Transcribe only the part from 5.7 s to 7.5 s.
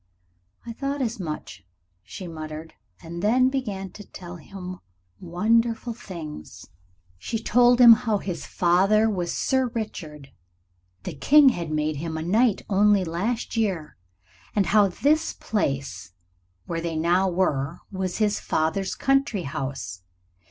things. She